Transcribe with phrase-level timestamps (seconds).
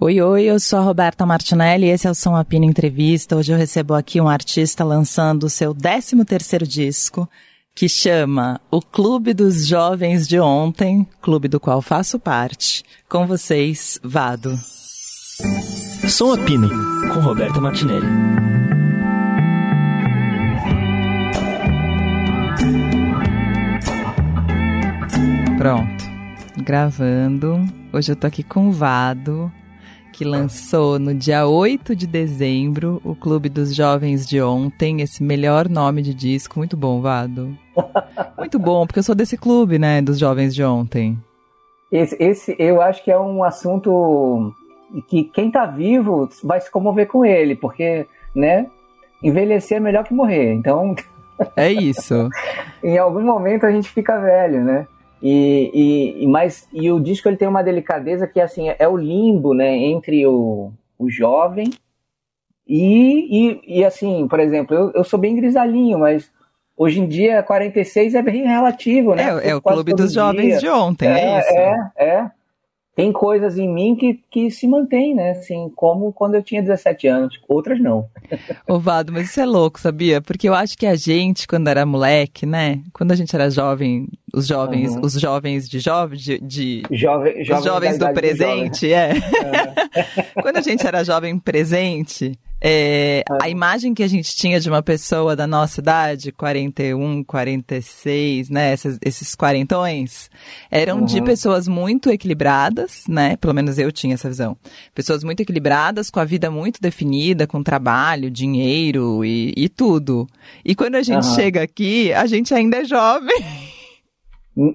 [0.00, 3.34] Oi, oi, eu sou a Roberta Martinelli e esse é o Som Apina Entrevista.
[3.34, 7.28] Hoje eu recebo aqui um artista lançando o seu 13 terceiro disco,
[7.74, 12.84] que chama O Clube dos Jovens de Ontem, clube do qual faço parte.
[13.08, 14.56] Com vocês, Vado.
[16.08, 16.68] Som Apina,
[17.12, 18.06] com Roberta Martinelli.
[25.58, 26.04] Pronto,
[26.58, 27.66] gravando.
[27.92, 29.52] Hoje eu tô aqui com o Vado
[30.18, 35.68] que lançou no dia 8 de dezembro o Clube dos Jovens de Ontem, esse melhor
[35.68, 36.58] nome de disco.
[36.58, 37.56] Muito bom, Vado.
[38.36, 41.16] Muito bom, porque eu sou desse clube, né, dos Jovens de Ontem.
[41.92, 44.52] Esse, esse eu acho que é um assunto
[45.06, 48.66] que quem tá vivo vai se comover com ele, porque, né,
[49.22, 50.52] envelhecer é melhor que morrer.
[50.52, 50.96] Então.
[51.54, 52.28] É isso.
[52.82, 54.88] em algum momento a gente fica velho, né?
[55.22, 59.52] E, e, mas, e o disco ele tem uma delicadeza que assim, é o limbo
[59.52, 61.70] né, entre o, o jovem
[62.68, 66.30] e, e, e assim, por exemplo, eu, eu sou bem grisalhinho, mas
[66.76, 69.22] hoje em dia 46 é bem relativo, né?
[69.42, 70.22] É, é o clube dos dia.
[70.22, 71.48] jovens de ontem, é, é isso.
[71.48, 72.30] É, é
[72.98, 75.30] tem coisas em mim que, que se mantêm, né?
[75.30, 78.08] Assim, como quando eu tinha 17 anos, outras não.
[78.66, 80.20] Ô Vado, mas isso é louco, sabia?
[80.20, 82.80] Porque eu acho que a gente, quando era moleque, né?
[82.92, 85.02] Quando a gente era jovem, os jovens, uhum.
[85.04, 89.12] os jovens de jovens, de, de Jove, os jovens do presente, é.
[89.12, 90.34] Uhum.
[90.42, 93.38] quando a gente era jovem presente, é, ah.
[93.42, 98.72] A imagem que a gente tinha de uma pessoa da nossa idade, 41, 46, né?
[98.72, 100.28] Esses, esses quarentões,
[100.70, 101.04] eram uhum.
[101.04, 103.36] de pessoas muito equilibradas, né?
[103.36, 104.56] Pelo menos eu tinha essa visão.
[104.94, 110.26] Pessoas muito equilibradas, com a vida muito definida, com trabalho, dinheiro e, e tudo.
[110.64, 111.34] E quando a gente uhum.
[111.34, 113.36] chega aqui, a gente ainda é jovem.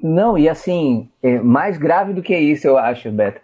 [0.01, 3.41] Não, e assim, é mais grave do que isso, eu acho, Beto.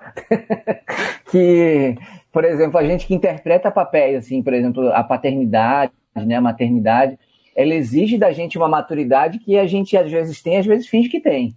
[1.30, 1.98] que
[2.32, 7.18] por exemplo, a gente que interpreta papéis, assim, por exemplo, a paternidade, né, a maternidade,
[7.56, 11.10] ela exige da gente uma maturidade que a gente às vezes tem, às vezes finge
[11.10, 11.56] que tem.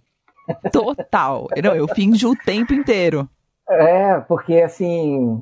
[0.71, 1.47] Total.
[1.63, 3.29] Não, eu finjo o tempo inteiro.
[3.69, 5.41] É, porque assim,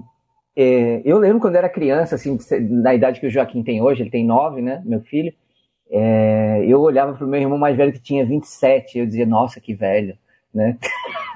[0.56, 2.38] é, eu lembro quando era criança, assim,
[2.70, 5.34] na idade que o Joaquim tem hoje, ele tem nove, né, meu filho,
[5.90, 9.74] é, eu olhava pro meu irmão mais velho que tinha 27, eu dizia, nossa, que
[9.74, 10.18] velho
[10.54, 10.78] né?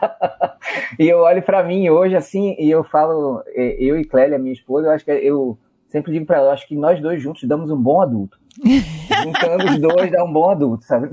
[1.00, 4.54] e eu olho para mim hoje assim e eu falo, é, eu e Clélia, minha
[4.54, 7.72] esposa, eu acho que eu sempre digo para ela, acho que nós dois juntos damos
[7.72, 8.38] um bom adulto.
[8.64, 11.10] Juntando os dois dá um bom adulto, sabe?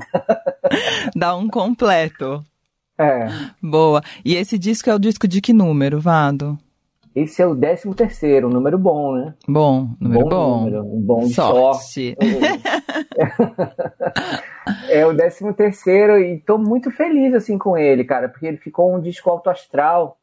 [1.15, 2.45] dá um completo.
[2.99, 3.27] É.
[3.61, 4.03] Boa.
[4.25, 6.59] E esse disco é o disco de que número, Vado?
[7.15, 9.35] Esse é o 13 terceiro, um número bom, né?
[9.47, 10.29] Bom, número bom.
[10.31, 10.59] bom.
[10.61, 12.17] Número, um bom sorte.
[12.17, 12.17] sorte.
[14.89, 18.95] é o 13 terceiro e tô muito feliz assim com ele, cara, porque ele ficou
[18.95, 20.19] um disco alto astral.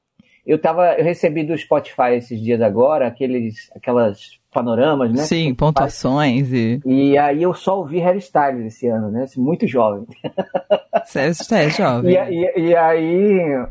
[0.46, 5.24] Eu tava, eu recebi do Spotify esses dias agora, aqueles, aquelas panoramas, né?
[5.24, 6.82] Sim, pontuações e...
[6.86, 9.26] E aí eu só ouvi hairstyles esse ano, né?
[9.38, 10.06] Muito jovem.
[11.06, 12.14] Você é jovem.
[12.14, 13.68] E, e, e aí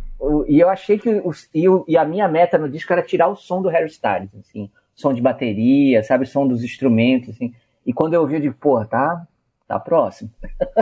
[0.49, 3.63] e eu achei que os, e, a minha meta no disco era tirar o som
[3.63, 7.55] do Harry Styles, assim, som de bateria, sabe, som dos instrumentos, assim.
[7.87, 9.27] E quando eu ouvi, eu digo, pô, tá,
[9.67, 10.31] tá próximo.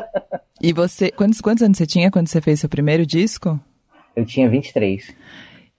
[0.61, 3.61] e você, quantos, quantos anos você tinha quando você fez seu primeiro disco?
[4.15, 5.15] Eu tinha 23.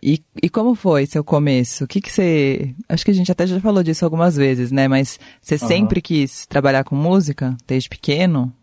[0.07, 1.83] E, e como foi seu começo?
[1.83, 2.73] O que que você...
[2.87, 4.87] Acho que a gente até já falou disso algumas vezes, né?
[4.87, 5.67] Mas você uhum.
[5.67, 8.53] sempre quis trabalhar com música, desde pequeno?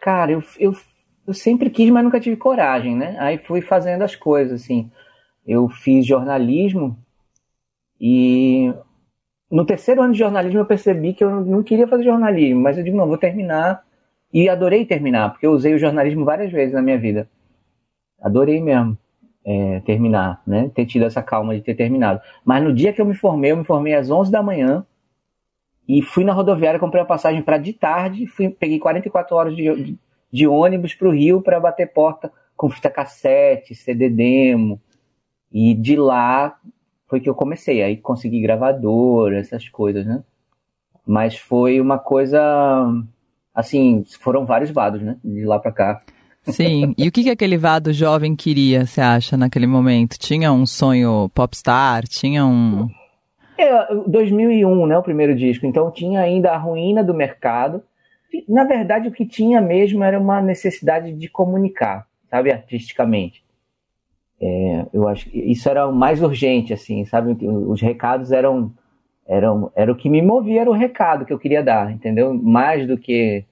[0.00, 0.74] Cara, eu, eu
[1.26, 3.16] eu sempre quis, mas nunca tive coragem, né?
[3.18, 4.90] Aí fui fazendo as coisas, assim.
[5.46, 6.96] Eu fiz jornalismo
[8.00, 8.72] e
[9.50, 12.84] no terceiro ano de jornalismo eu percebi que eu não queria fazer jornalismo, mas eu
[12.84, 13.82] digo, não, vou terminar.
[14.32, 17.28] E adorei terminar, porque eu usei o jornalismo várias vezes na minha vida.
[18.20, 18.98] Adorei mesmo
[19.44, 20.70] é, terminar, né?
[20.74, 22.20] Ter tido essa calma de ter terminado.
[22.44, 24.84] Mas no dia que eu me formei, eu me formei às 11 da manhã
[25.86, 29.98] e fui na rodoviária, comprei a passagem para de tarde, fui, peguei 44 horas de,
[30.32, 34.80] de ônibus para o Rio para bater porta com fita cassete, CD demo.
[35.52, 36.58] E de lá
[37.06, 37.82] foi que eu comecei.
[37.82, 40.24] Aí consegui gravador, essas coisas, né?
[41.06, 42.40] Mas foi uma coisa.
[43.54, 45.18] Assim, foram vários vados, né?
[45.22, 46.02] De lá para cá.
[46.46, 46.94] Sim.
[46.96, 50.18] E o que, que aquele vado jovem queria, você acha, naquele momento?
[50.18, 52.06] Tinha um sonho popstar?
[52.06, 52.88] Tinha um.
[53.56, 54.98] É, 2001, né?
[54.98, 55.64] O primeiro disco.
[55.66, 57.82] Então tinha ainda a ruína do mercado
[58.48, 63.44] na verdade, o que tinha mesmo era uma necessidade de comunicar, sabe, artisticamente.
[64.40, 67.36] É, eu acho que isso era o mais urgente, assim, sabe?
[67.46, 68.72] Os recados eram,
[69.26, 72.34] eram, era o que me movia, era o recado que eu queria dar, entendeu?
[72.34, 73.44] Mais do que,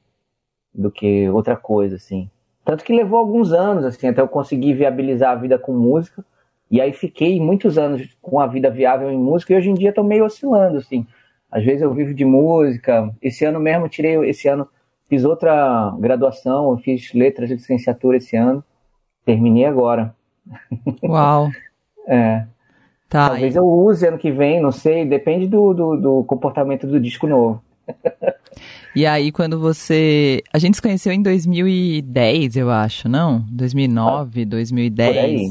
[0.75, 2.29] do que outra coisa, assim.
[2.65, 6.25] Tanto que levou alguns anos, assim, até eu conseguir viabilizar a vida com música.
[6.71, 9.91] E aí fiquei muitos anos com a vida viável em música e hoje em dia
[9.91, 11.07] estou meio oscilando, assim.
[11.51, 13.13] Às vezes eu vivo de música.
[13.21, 14.67] Esse ano mesmo tirei, esse ano
[15.09, 18.65] fiz outra graduação, fiz letras de licenciatura esse ano.
[19.25, 20.15] Terminei agora.
[21.03, 21.51] Uau.
[22.09, 22.47] é.
[23.09, 26.99] Tá, Talvez eu use ano que vem, não sei, depende do, do, do comportamento do
[26.99, 27.63] disco novo.
[28.95, 30.43] E aí, quando você.
[30.53, 33.45] A gente se conheceu em 2010, eu acho, não?
[33.51, 35.15] 2009, 2010.
[35.15, 35.51] Por aí.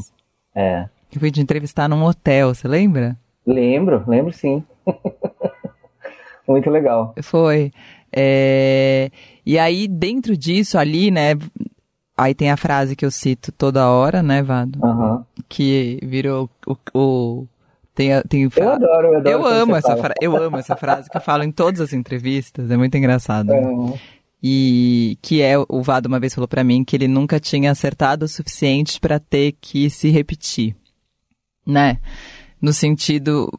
[0.56, 0.89] É.
[1.13, 3.18] Eu fui te entrevistar num hotel, você lembra?
[3.45, 4.63] Lembro, lembro sim.
[6.48, 7.13] Muito legal.
[7.21, 7.71] Foi.
[8.12, 9.09] É...
[9.45, 11.38] E aí, dentro disso, ali, né?
[12.18, 14.80] Aí tem a frase que eu cito toda hora, né, Vado?
[14.83, 15.24] Uhum.
[15.50, 17.47] Que virou o, o,
[17.93, 19.29] tem, tem Eu adoro, eu adoro.
[19.29, 20.13] Eu amo, essa fra...
[20.21, 23.51] eu amo essa frase que eu falo em todas as entrevistas, é muito engraçado.
[23.51, 23.97] Uhum.
[24.43, 28.25] E que é, o Vado uma vez falou para mim que ele nunca tinha acertado
[28.25, 30.75] o suficiente para ter que se repetir,
[31.65, 31.99] né?
[32.61, 33.49] No sentido.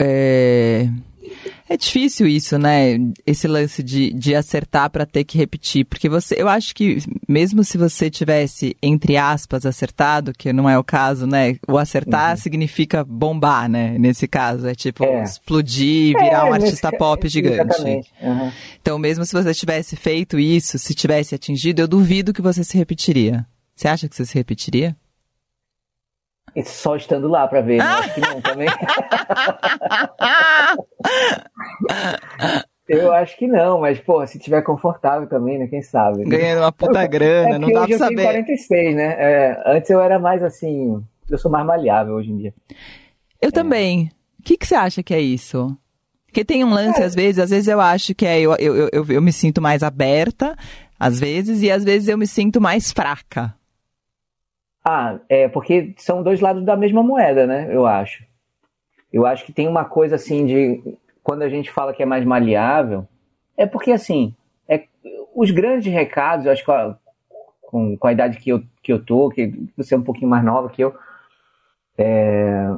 [0.00, 0.88] É
[1.68, 2.98] é difícil isso, né?
[3.26, 5.84] Esse lance de, de acertar para ter que repetir.
[5.84, 6.98] Porque você, eu acho que
[7.28, 11.56] mesmo se você tivesse, entre aspas, acertado, que não é o caso, né?
[11.68, 12.36] O acertar uhum.
[12.36, 13.96] significa bombar, né?
[13.98, 14.66] Nesse caso.
[14.66, 15.22] É tipo é.
[15.22, 16.98] explodir, virar é, um artista nesse...
[16.98, 17.82] pop gigante.
[18.20, 18.52] Uhum.
[18.80, 22.76] Então, mesmo se você tivesse feito isso, se tivesse atingido, eu duvido que você se
[22.76, 23.46] repetiria.
[23.74, 24.96] Você acha que você se repetiria?
[26.64, 27.84] Só estando lá para ver, né?
[27.84, 28.68] acho que não também.
[32.88, 35.66] Eu acho que não, mas, pô, se tiver confortável também, né?
[35.66, 36.18] Quem sabe?
[36.18, 36.36] Né?
[36.36, 38.14] Ganhando uma puta grana, é não dá pra saber.
[38.14, 39.16] Eu tenho 46, né?
[39.18, 41.02] É, antes eu era mais assim.
[41.30, 42.54] Eu sou mais maleável hoje em dia.
[43.40, 43.52] Eu é.
[43.52, 44.10] também.
[44.38, 45.76] O que, que você acha que é isso?
[46.26, 47.04] Porque tem um lance, é.
[47.04, 49.82] às vezes, às vezes eu acho que é eu, eu, eu, eu me sinto mais
[49.82, 50.56] aberta,
[50.98, 53.54] às vezes, e às vezes eu me sinto mais fraca.
[54.84, 57.68] Ah, é porque são dois lados da mesma moeda, né?
[57.70, 58.24] Eu acho.
[59.12, 62.24] Eu acho que tem uma coisa assim de quando a gente fala que é mais
[62.24, 63.06] maleável,
[63.56, 64.34] é porque assim,
[64.68, 64.86] é,
[65.34, 66.72] os grandes recados, eu acho que
[67.60, 70.44] com, com a idade que eu, que eu tô, que você é um pouquinho mais
[70.44, 70.94] nova que eu,
[71.96, 72.74] é,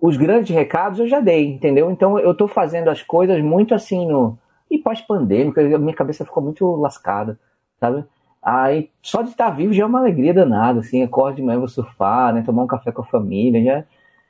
[0.00, 1.90] os grandes recados eu já dei, entendeu?
[1.90, 4.38] Então eu tô fazendo as coisas muito assim no.
[4.70, 7.38] E pós-pandêmica, minha cabeça ficou muito lascada,
[7.78, 8.04] sabe?
[8.48, 11.66] Aí, só de estar vivo já é uma alegria danada, assim, acordo de manhã, vou
[11.66, 13.84] surfar, né, tomar um café com a família, já...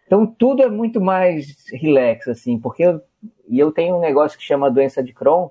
[0.06, 3.02] Então, tudo é muito mais relax, assim, porque eu,
[3.46, 5.50] e eu tenho um negócio que chama doença de Crohn,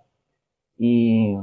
[0.79, 1.38] e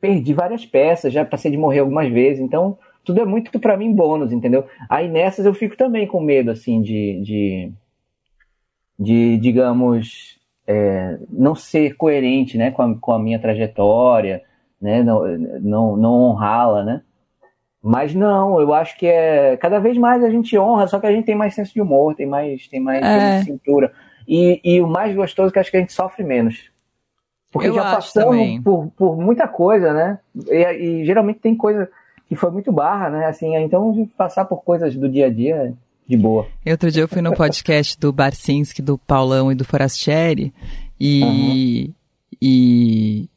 [0.00, 3.94] perdi várias peças, já passei de morrer algumas vezes, então tudo é muito para mim
[3.94, 4.66] bônus, entendeu?
[4.88, 7.72] Aí nessas eu fico também com medo, assim, de, de,
[8.98, 14.42] de digamos, é, não ser coerente, né, com a, com a minha trajetória,
[14.82, 15.02] né?
[15.02, 15.26] Não,
[15.60, 17.02] não, não honrá-la, né?
[17.82, 21.12] Mas não, eu acho que é cada vez mais a gente honra, só que a
[21.12, 23.00] gente tem mais senso de humor, tem mais, tem mais, é.
[23.00, 23.92] tem mais cintura.
[24.26, 26.70] E, e o mais gostoso é que acho que a gente sofre menos.
[27.50, 30.18] Porque eu já passamos por, por muita coisa, né?
[30.48, 31.88] E, e, geralmente tem coisa
[32.26, 33.26] que foi muito barra, né?
[33.26, 35.74] Assim, então passar por coisas do dia a dia
[36.08, 36.46] de boa.
[36.66, 40.54] Outro dia eu fui no podcast do Barcinski, do Paulão e do Forastieri
[40.98, 41.94] e, uhum.
[42.40, 43.28] e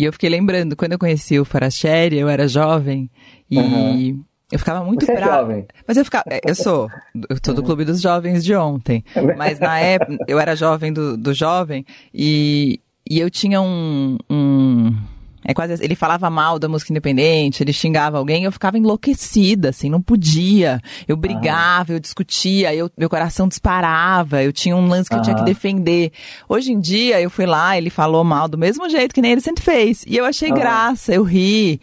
[0.00, 3.10] e eu fiquei lembrando, quando eu conheci o Faracherry, eu era jovem
[3.50, 4.24] e uhum.
[4.50, 5.32] eu ficava muito Você brava.
[5.32, 5.66] É jovem.
[5.86, 6.24] Mas eu ficava.
[6.42, 6.88] Eu sou.
[7.28, 9.04] Eu sou do clube dos jovens de ontem.
[9.36, 14.96] Mas na época, eu era jovem do, do jovem e, e eu tinha um, um
[15.44, 19.88] é quase ele falava mal da música independente, ele xingava alguém, eu ficava enlouquecida, assim,
[19.88, 20.80] não podia.
[21.06, 25.36] Eu brigava, eu discutia, eu, meu coração disparava, eu tinha um lance que eu tinha
[25.36, 26.12] que defender.
[26.48, 29.40] Hoje em dia, eu fui lá, ele falou mal do mesmo jeito que nem ele
[29.40, 30.04] sempre fez.
[30.06, 31.80] E eu achei graça, eu ri.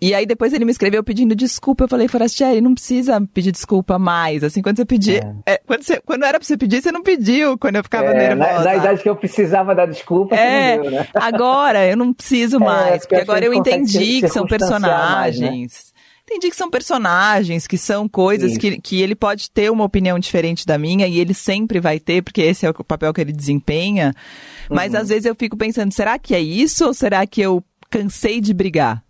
[0.00, 1.84] E aí depois ele me escreveu pedindo desculpa.
[1.84, 4.44] Eu falei, Forastieri, não precisa pedir desculpa mais.
[4.44, 5.24] Assim, quando você pedir.
[5.46, 5.54] É.
[5.54, 8.28] É, quando, você, quando era pra você pedir, você não pediu quando eu ficava é,
[8.28, 8.52] nervosa.
[8.52, 11.08] Na, na, idade que eu precisava dar desculpa, é, deu, né?
[11.14, 12.75] Agora eu não preciso mais.
[12.80, 15.40] É, porque, porque agora eu entendi que são personagens.
[15.40, 15.96] Mais, né?
[16.28, 20.66] Entendi que são personagens, que são coisas que, que ele pode ter uma opinião diferente
[20.66, 24.12] da minha e ele sempre vai ter, porque esse é o papel que ele desempenha.
[24.68, 25.00] Mas uhum.
[25.00, 28.52] às vezes eu fico pensando, será que é isso ou será que eu cansei de
[28.52, 29.04] brigar?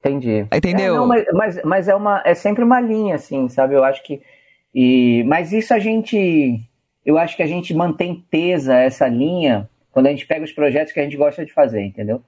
[0.00, 0.46] Entendi.
[0.50, 0.94] Entendeu?
[0.94, 3.74] É, não, mas, mas, mas, é, uma, é sempre uma linha, assim, sabe?
[3.74, 4.22] Eu acho que.
[4.74, 6.60] E, mas isso a gente.
[7.04, 10.92] Eu acho que a gente mantém tesa essa linha quando a gente pega os projetos
[10.92, 12.22] que a gente gosta de fazer, entendeu?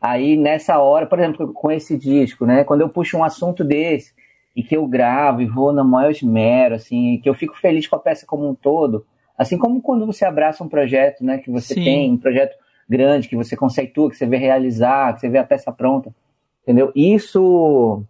[0.00, 2.64] Aí nessa hora, por exemplo, com esse disco, né?
[2.64, 4.14] Quando eu puxo um assunto desse
[4.56, 7.96] e que eu gravo e vou na maior esmero, assim, que eu fico feliz com
[7.96, 9.04] a peça como um todo,
[9.36, 11.38] assim como quando você abraça um projeto, né?
[11.38, 11.84] Que você Sim.
[11.84, 12.56] tem, um projeto
[12.88, 16.14] grande, que você conceitua, que você vê realizar, que você vê a peça pronta,
[16.62, 16.90] entendeu?
[16.94, 18.02] Isso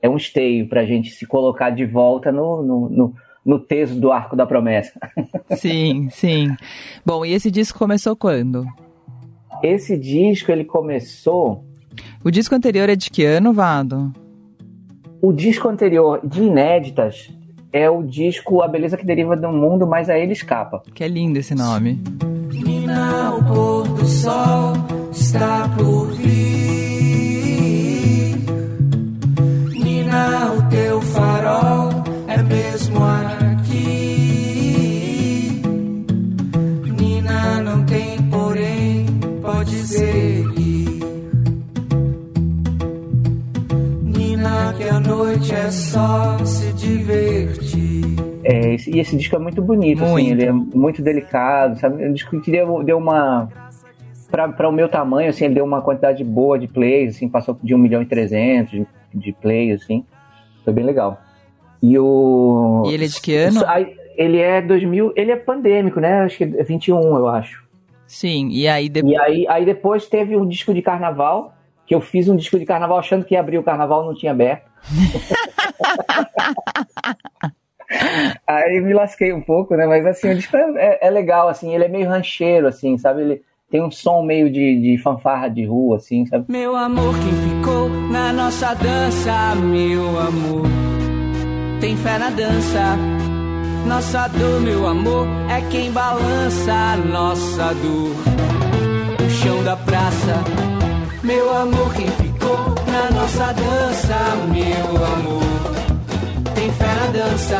[0.00, 3.96] é um esteio para a gente se colocar de volta no, no, no, no texto
[3.96, 4.98] do Arco da Promessa.
[5.56, 6.56] Sim, sim.
[7.04, 8.64] Bom, e esse disco começou quando?
[9.62, 11.64] Esse disco ele começou.
[12.24, 14.12] O disco anterior é de que ano, Vado?
[15.20, 17.30] O disco anterior de inéditas
[17.72, 20.82] é o disco A Beleza que Deriva do Mundo, mas a ele escapa.
[20.94, 22.00] Que é lindo esse nome.
[22.52, 24.72] Menina, o pôr do sol
[25.10, 26.38] está por vir.
[29.74, 31.90] Nina, o teu farol
[32.26, 33.37] é mesmo aqui.
[45.18, 48.04] Noite é só se divertir.
[48.44, 50.30] É, esse- e esse disco é muito bonito, assim, Muito.
[50.30, 52.02] ele é muito delicado, sabe?
[52.04, 53.48] É um disco que deu, deu uma.
[54.30, 57.74] Para o meu tamanho, assim, ele deu uma quantidade boa de plays, assim, passou de
[57.74, 60.04] 1 milhão e 300 de, de plays, assim.
[60.64, 61.18] Foi bem legal.
[61.82, 62.84] E o.
[62.86, 63.62] E ele é de que ano?
[63.66, 66.20] Aí, ele é 2000, ele é pandêmico, né?
[66.20, 67.66] Acho que é 21, eu acho.
[68.06, 69.12] Sim, e aí depois.
[69.14, 71.54] E aí, aí depois teve um disco de carnaval,
[71.86, 74.32] que eu fiz um disco de carnaval achando que ia abrir o carnaval, não tinha
[74.32, 74.67] aberto.
[78.46, 79.86] aí me lasquei um pouco, né?
[79.86, 83.22] Mas assim, o disco é, é legal, assim, ele é meio rancheiro, assim, sabe?
[83.22, 86.44] Ele tem um som meio de, de fanfarra de rua, assim, sabe?
[86.48, 90.66] Meu amor, quem ficou na nossa dança, meu amor,
[91.80, 92.96] tem fé na dança.
[93.86, 98.12] Nossa dor, meu amor, é quem balança a nossa dor.
[99.24, 100.44] O chão da praça,
[101.22, 104.16] meu amor, quem ficou na nossa dança,
[104.48, 105.74] meu amor,
[106.54, 107.58] tem fé na dança.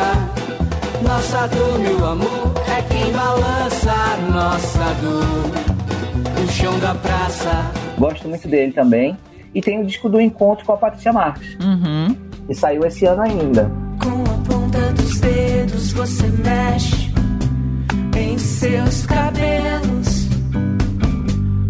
[1.01, 3.95] Nossa dor, meu amor, é quem balança
[4.31, 6.43] nossa dor.
[6.43, 7.71] O chão da praça.
[7.97, 9.17] Gosto muito dele também.
[9.55, 12.15] E tem o disco do Encontro com a Patrícia Marques, Uhum.
[12.47, 13.71] que saiu esse ano ainda.
[14.01, 17.11] Com a ponta dos dedos você mexe
[18.15, 20.27] em seus cabelos.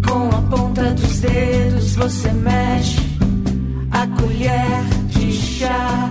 [0.06, 3.09] Com a ponta dos dedos você mexe
[4.00, 6.08] a colher de chá.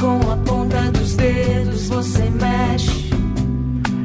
[0.00, 3.10] Com a ponta dos dedos você mexe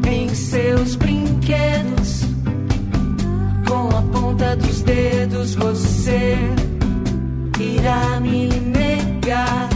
[0.06, 2.24] em seus brinquedos.
[3.66, 6.36] Com a ponta dos dedos você
[7.58, 9.70] irá me negar.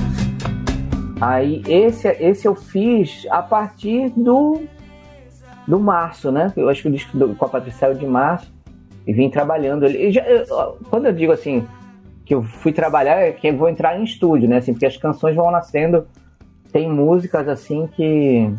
[1.22, 4.62] Aí esse, esse eu fiz a partir do
[5.66, 6.52] do março, né?
[6.58, 8.54] Eu acho que o disco do, com a Patrícia saiu de março
[9.08, 10.14] e vim trabalhando ele.
[10.90, 11.66] Quando eu digo assim
[12.26, 14.58] que eu fui trabalhar, é que eu vou entrar em estúdio, né?
[14.58, 16.08] Assim, porque as canções vão nascendo.
[16.72, 18.52] Tem músicas assim que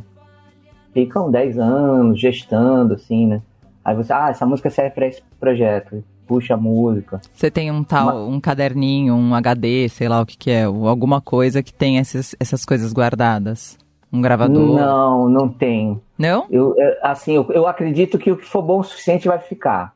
[0.94, 3.42] ficam 10 anos gestando, assim, né?
[3.85, 6.02] Aí você, ah, essa música serve para esse projeto.
[6.26, 7.20] Puxa a música.
[7.32, 11.20] Você tem um tal, um caderninho, um HD, sei lá o que que é, alguma
[11.20, 13.78] coisa que tem essas, essas coisas guardadas?
[14.12, 14.76] Um gravador?
[14.76, 16.00] Não, não tem.
[16.18, 16.46] Não?
[16.50, 19.95] Eu, é, assim, eu, eu acredito que o que for bom o suficiente vai ficar.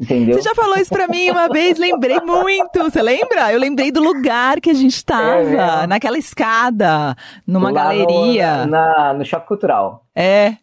[0.00, 0.34] Entendeu?
[0.36, 2.78] Você já falou isso pra mim uma vez, lembrei muito.
[2.84, 3.52] Você lembra?
[3.52, 5.86] Eu lembrei do lugar que a gente tava, mesmo?
[5.88, 7.14] naquela escada,
[7.46, 8.64] numa Lá no- galeria.
[8.66, 10.06] na, no Choque Cultural.
[10.16, 10.54] É.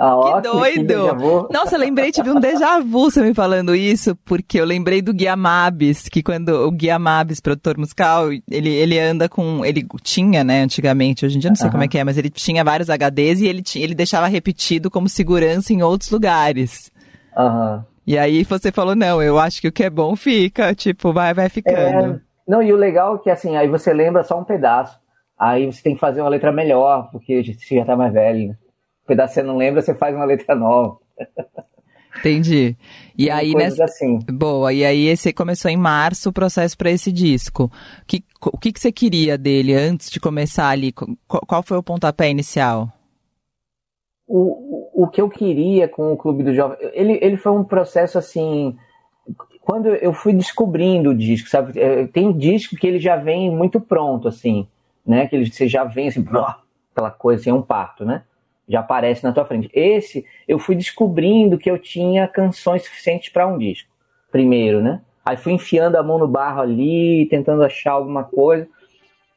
[0.00, 1.16] Ah, ó, Que doido!
[1.16, 1.48] vu.
[1.52, 5.12] Nossa, eu lembrei, tive um déjà vu você me falando isso, porque eu lembrei do
[5.12, 9.64] Guia Mabis, que quando o Guia Mabis, produtor musical, ele, ele anda com.
[9.66, 12.16] Ele tinha, né, antigamente, hoje em dia eu não sei como é que é, mas
[12.16, 16.90] ele tinha vários HDs e ele, tinha, ele deixava repetido como segurança em outros lugares.
[17.36, 17.84] Aham.
[18.08, 21.34] E aí você falou, não, eu acho que o que é bom fica, tipo, vai,
[21.34, 22.14] vai ficando.
[22.14, 24.98] É, não, e o legal é que assim, aí você lembra só um pedaço.
[25.38, 28.48] Aí você tem que fazer uma letra melhor, porque você já tá mais velho.
[28.48, 28.54] né?
[29.04, 30.96] O pedaço que você não lembra, você faz uma letra nova.
[32.18, 32.74] Entendi.
[33.16, 34.18] E Tem aí, nessa, assim.
[34.32, 37.70] Boa, e aí você começou em março o processo para esse disco.
[38.06, 40.92] Que, o que, que você queria dele antes de começar ali?
[40.92, 42.90] Qu- Qual foi o pontapé inicial?
[44.30, 48.18] O, o, que eu queria com o Clube do Jovem, ele, ele foi um processo
[48.18, 48.76] assim.
[49.62, 51.80] Quando eu fui descobrindo o disco, sabe?
[51.80, 54.68] É, Tem disco que ele já vem muito pronto, assim,
[55.06, 55.26] né?
[55.26, 56.22] Que ele, você já vem assim,
[56.92, 58.22] aquela coisa assim, é um parto, né?
[58.68, 59.70] Já aparece na tua frente.
[59.72, 63.88] Esse, eu fui descobrindo que eu tinha canções suficientes para um disco,
[64.30, 65.00] primeiro, né?
[65.24, 68.68] Aí fui enfiando a mão no barro ali, tentando achar alguma coisa.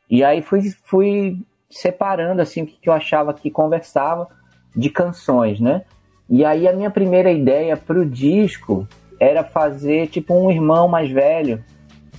[0.09, 1.37] E aí fui, fui
[1.69, 4.27] separando assim o que eu achava que conversava
[4.75, 5.83] de canções, né?
[6.29, 8.87] E aí a minha primeira ideia pro disco
[9.19, 11.63] era fazer tipo um irmão mais velho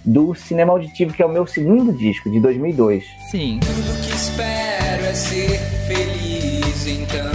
[0.05, 3.05] do Cinema Auditivo, que é o meu segundo disco, de 2002.
[3.31, 3.61] Sim.
[3.61, 7.33] Tudo que espero é ser feliz, então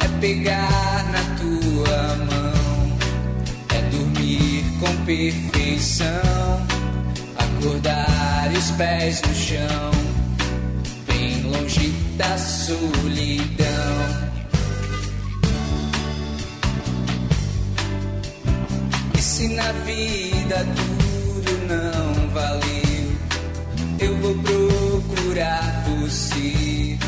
[0.00, 2.96] é pegar na tua mão,
[3.74, 6.06] é dormir com perfeição,
[7.38, 9.93] acordar os pés no chão,
[12.16, 13.64] da solidão.
[19.14, 23.12] E se na vida tudo não valeu,
[24.00, 26.98] eu vou procurar você.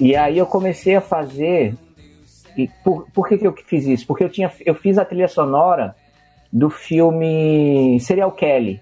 [0.00, 1.74] E aí eu comecei a fazer.
[2.56, 4.06] E por, por que, que eu fiz isso?
[4.06, 5.94] Porque eu, tinha, eu fiz a trilha sonora
[6.52, 8.80] do filme Serial Kelly.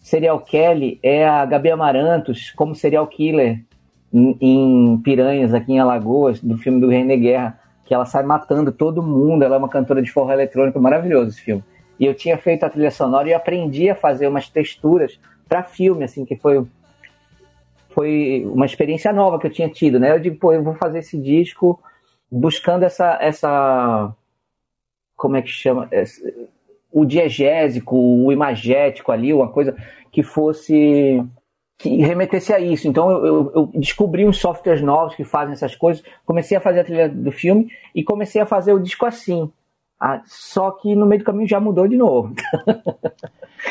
[0.00, 3.60] Serial Kelly é a Gabi Amarantos como serial killer
[4.12, 9.02] em, Piranhas, aqui em Alagoas, do filme do René Guerra, que ela sai matando todo
[9.02, 9.42] mundo.
[9.42, 11.64] Ela é uma cantora de forró eletrônico, maravilhoso esse filme.
[11.98, 16.04] E eu tinha feito a trilha sonora e aprendi a fazer umas texturas para filme,
[16.04, 16.66] assim, que foi
[17.90, 20.12] foi uma experiência nova que eu tinha tido, né?
[20.12, 21.78] Eu digo, pô, eu vou fazer esse disco
[22.30, 24.14] buscando essa essa
[25.14, 25.88] como é que chama?
[26.92, 29.74] o diegésico, o imagético ali, uma coisa
[30.10, 31.24] que fosse
[31.82, 32.86] que remetesse a isso.
[32.86, 36.80] Então eu, eu, eu, descobri uns softwares novos que fazem essas coisas, comecei a fazer
[36.80, 39.50] a trilha do filme e comecei a fazer o disco assim.
[39.98, 42.34] Ah, só que no meio do caminho já mudou de novo.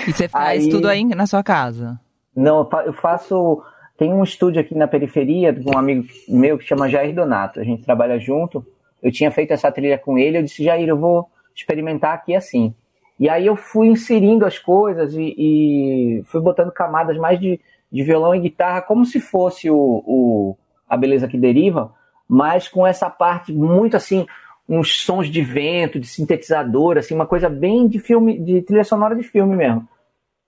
[0.08, 2.00] E você faz aí, tudo aí na sua casa?
[2.34, 3.62] Não, eu faço.
[3.98, 7.60] Tem um estúdio aqui na periferia de um amigo meu que chama Jair Donato.
[7.60, 8.66] A gente trabalha junto.
[9.04, 10.38] Eu tinha feito essa trilha com ele.
[10.38, 12.74] Eu disse, Jair, eu vou experimentar aqui assim.
[13.20, 17.60] E aí eu fui inserindo as coisas e, e fui botando camadas mais de,
[17.92, 20.58] de, violão e guitarra, como se fosse o, o,
[20.88, 21.94] a beleza que deriva,
[22.28, 24.26] mas com essa parte muito assim,
[24.68, 29.16] uns sons de vento, de sintetizador, assim, uma coisa bem de filme, de trilha sonora
[29.16, 29.88] de filme mesmo.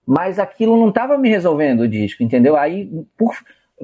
[0.06, 2.56] Mas aquilo não estava me resolvendo o disco, entendeu?
[2.58, 3.34] Aí, por,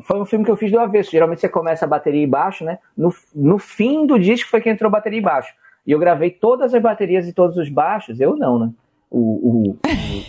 [0.03, 1.11] foi um filme que eu fiz do avesso.
[1.11, 2.79] Geralmente você começa a bateria e baixo, né?
[2.95, 5.53] No, no fim do disco foi que entrou bateria e baixo.
[5.85, 8.71] E eu gravei todas as baterias e todos os baixos, eu não, né?
[9.09, 9.73] O,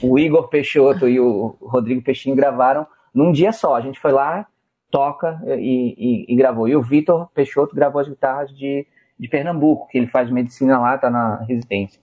[0.03, 3.77] o, o, Igor Peixoto e o Rodrigo Peixinho gravaram num dia só.
[3.77, 4.47] A gente foi lá,
[4.91, 5.95] toca e,
[6.29, 6.69] e, e gravou.
[6.69, 8.87] E o Vitor Peixoto gravou as guitarras de,
[9.19, 12.01] de Pernambuco, que ele faz medicina lá, tá na residência.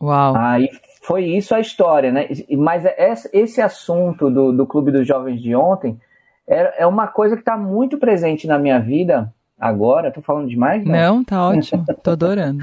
[0.00, 0.34] Uau!
[0.36, 0.68] Aí
[1.02, 2.28] foi isso a história, né?
[2.58, 2.84] Mas
[3.32, 5.98] esse assunto do, do Clube dos Jovens de ontem
[6.46, 10.10] é, é uma coisa que está muito presente na minha vida agora.
[10.10, 10.84] Tô falando demais?
[10.84, 11.84] Não, não tá ótimo.
[12.02, 12.62] Tô adorando.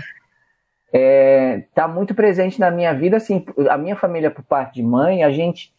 [0.93, 5.23] é, tá muito presente na minha vida, assim, a minha família por parte de mãe,
[5.23, 5.73] a gente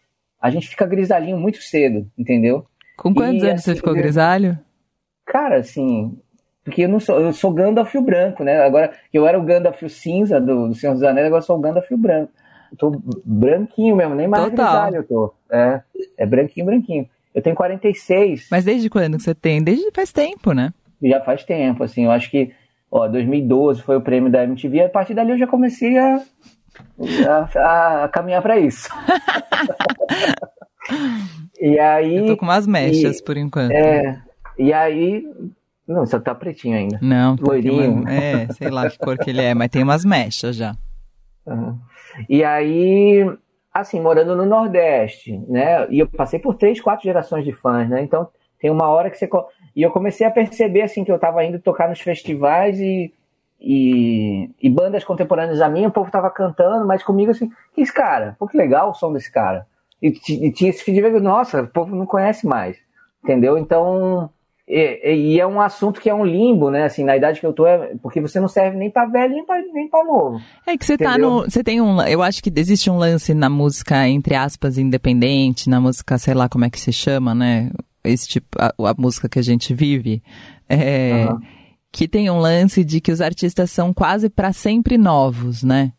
[0.44, 2.66] a gente fica grisalhinho muito cedo, entendeu?
[2.98, 4.58] Com quantos e, anos assim, você ficou grisalho?
[5.24, 6.18] Cara, assim,
[6.62, 8.60] porque eu não sou, eu sou Gandalf branco, né?
[8.60, 11.60] Agora, eu era o Gandalf cinza do, do Senhor dos Anéis, agora eu sou o
[11.60, 12.30] Gandalf branco.
[12.70, 14.66] Eu tô branquinho mesmo, nem mais Total.
[14.66, 15.34] grisalho eu tô.
[15.50, 15.80] É,
[16.18, 17.08] é branquinho, branquinho.
[17.34, 18.48] Eu tenho 46.
[18.50, 19.64] Mas desde quando você tem?
[19.64, 20.74] Desde faz tempo, né?
[21.02, 22.52] Já faz tempo, assim, eu acho que,
[22.90, 26.22] ó, 2012 foi o prêmio da MTV, a partir dali eu já comecei a,
[27.56, 28.88] a, a caminhar para isso.
[31.60, 32.16] e aí...
[32.16, 33.72] Eu tô com umas mechas, e, por enquanto.
[33.72, 34.22] É,
[34.58, 35.24] e aí...
[35.86, 36.98] Não, só tá pretinho ainda.
[37.02, 37.92] Não, loirinho.
[37.92, 40.74] Uma, é, sei lá que cor que ele é, mas tem umas mechas já.
[41.46, 41.78] Uhum.
[42.28, 43.30] E aí,
[43.72, 45.86] assim, morando no Nordeste, né?
[45.90, 48.02] E eu passei por três, quatro gerações de fãs, né?
[48.02, 48.28] Então,
[48.58, 49.28] tem uma hora que você.
[49.76, 53.12] E eu comecei a perceber assim que eu estava indo tocar nos festivais e,
[53.66, 57.92] e, e, bandas contemporâneas a mim, o povo estava cantando, mas comigo assim, que esse
[57.92, 58.36] cara?
[58.38, 59.66] Pô, que legal o som desse cara.
[60.02, 62.76] E, e tinha esse feedback, nossa, o povo não conhece mais.
[63.22, 63.56] Entendeu?
[63.56, 64.28] Então.
[64.68, 66.84] E, e, é um assunto que é um limbo, né?
[66.84, 69.44] Assim, na idade que eu tô, é, porque você não serve nem para velho nem
[69.44, 70.40] para nem pra novo.
[70.66, 71.42] É que você tá no.
[71.42, 72.02] Você tem um.
[72.02, 76.48] Eu acho que existe um lance na música, entre aspas, independente, na música, sei lá
[76.48, 77.70] como é que se chama, né?
[78.04, 80.22] esse tipo, a, a música que a gente vive,
[80.68, 81.40] é, uhum.
[81.94, 85.92] Que tem um lance de que os artistas são quase para sempre novos, né?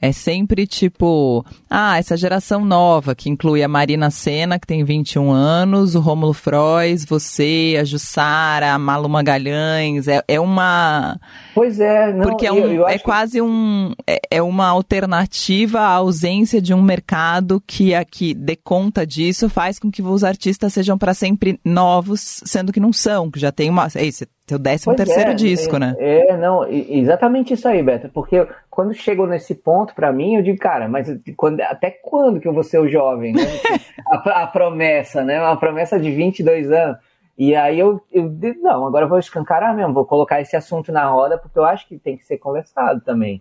[0.00, 5.30] É sempre tipo, ah, essa geração nova, que inclui a Marina Senna, que tem 21
[5.30, 11.20] anos, o Rômulo Frois, você, a Jussara, a Malu Magalhães, é, é uma...
[11.52, 13.92] Pois é, não, Porque é, um, eu, eu é quase um...
[14.06, 19.78] É, é, uma alternativa à ausência de um mercado que aqui dê conta disso, faz
[19.78, 23.68] com que os artistas sejam para sempre novos, sendo que não são, que já tem
[23.68, 23.86] uma...
[23.94, 25.96] É isso, seu décimo pois terceiro é, disco, é, né?
[25.98, 28.08] É, não, exatamente isso aí, Beto.
[28.08, 32.48] Porque quando chegou nesse ponto, para mim, eu digo, cara, mas quando, até quando que
[32.48, 33.32] eu vou ser o jovem?
[33.32, 33.42] Né?
[34.10, 35.40] a, a, promessa, né?
[35.40, 36.98] Uma promessa de 22 anos.
[37.38, 40.92] E aí eu, eu digo, não, agora eu vou escancarar mesmo, vou colocar esse assunto
[40.92, 43.40] na roda, porque eu acho que tem que ser conversado também.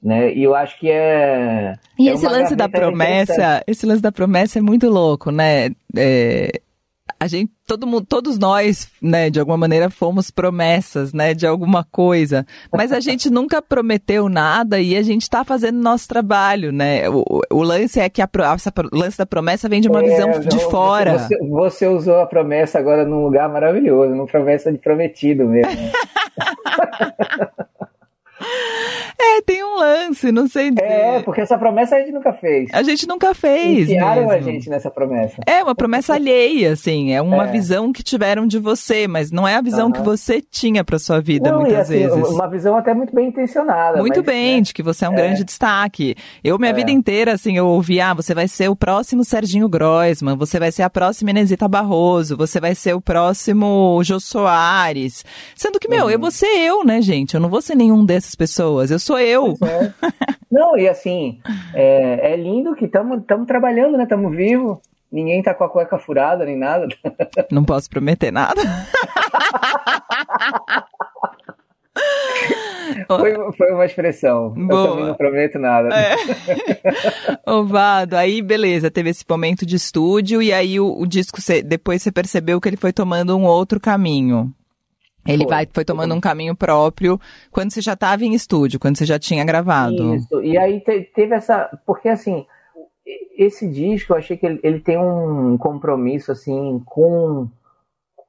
[0.00, 0.32] Né?
[0.32, 1.74] E eu acho que é.
[1.98, 5.70] E é esse lance da promessa, esse lance da promessa é muito louco, né?
[5.96, 6.50] É,
[7.18, 11.84] a gente, todo mundo, todos nós, né, de alguma maneira fomos promessas, né, de alguma
[11.84, 12.46] coisa.
[12.72, 17.08] Mas a gente nunca prometeu nada e a gente está fazendo nosso trabalho, né?
[17.10, 18.28] O, o lance é que a,
[18.92, 21.18] lance da promessa vem de uma é, visão de fora.
[21.18, 25.72] Você, você, usou a promessa agora num lugar maravilhoso, numa promessa de prometido mesmo.
[29.18, 30.84] É, tem um lance, não sei dizer.
[30.84, 32.68] É, porque essa promessa a gente nunca fez.
[32.72, 33.88] A gente nunca fez.
[33.88, 34.32] Enfiaram mesmo.
[34.32, 35.40] a gente nessa promessa.
[35.46, 37.12] É, uma promessa alheia, assim.
[37.12, 37.50] É uma é.
[37.50, 39.92] visão que tiveram de você, mas não é a visão uhum.
[39.92, 42.28] que você tinha para sua vida, não, muitas assim, vezes.
[42.28, 43.98] Uma visão até muito bem intencionada.
[43.98, 44.60] Muito mas, bem, né?
[44.62, 45.16] de que você é um é.
[45.16, 46.14] grande destaque.
[46.44, 46.74] Eu, minha é.
[46.74, 50.70] vida inteira, assim, eu ouvi, ah, você vai ser o próximo Serginho Groisman, você vai
[50.70, 55.24] ser a próxima Inesita Barroso, você vai ser o próximo Jô Soares.
[55.54, 56.10] Sendo que, meu, uhum.
[56.10, 57.34] eu vou ser eu, né, gente?
[57.34, 58.90] Eu não vou ser nenhum dessas pessoas.
[58.90, 59.56] Eu sou eu.
[59.62, 59.92] É.
[60.50, 61.40] Não, e assim,
[61.74, 64.04] é, é lindo que estamos trabalhando, né?
[64.04, 64.78] Estamos vivos.
[65.10, 66.86] Ninguém tá com a cueca furada nem nada.
[67.50, 68.60] Não posso prometer nada.
[73.06, 74.50] Foi, foi, uma expressão.
[74.50, 74.80] Boa.
[74.80, 75.88] Eu também não prometo nada.
[75.94, 76.16] É.
[77.50, 82.02] Ovado, aí beleza, teve esse momento de estúdio e aí o, o disco, cê, depois
[82.02, 84.52] você percebeu que ele foi tomando um outro caminho.
[85.26, 85.52] Ele foi.
[85.52, 89.18] vai, foi tomando um caminho próprio quando você já estava em estúdio, quando você já
[89.18, 90.14] tinha gravado.
[90.14, 91.68] Isso, e aí te, teve essa.
[91.84, 92.46] Porque assim,
[93.36, 97.48] esse disco eu achei que ele, ele, tem um compromisso assim com,